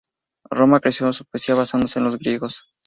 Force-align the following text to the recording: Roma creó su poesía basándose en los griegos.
Roma 0.49 0.79
creó 0.79 1.13
su 1.13 1.25
poesía 1.25 1.53
basándose 1.53 1.99
en 1.99 2.05
los 2.05 2.17
griegos. 2.17 2.63